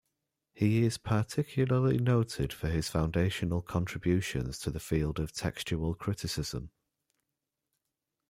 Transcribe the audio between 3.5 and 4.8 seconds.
contributions to the